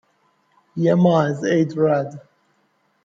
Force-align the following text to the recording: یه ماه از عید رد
یه 0.75 0.95
ماه 0.95 1.25
از 1.25 1.43
عید 1.45 1.73
رد 1.77 2.21